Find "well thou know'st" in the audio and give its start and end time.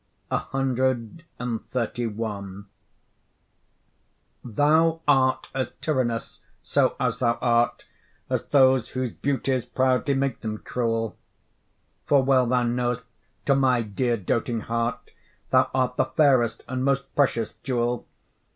12.23-13.05